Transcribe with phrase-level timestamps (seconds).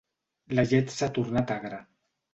[0.59, 1.83] La llet s'ha tornat agra.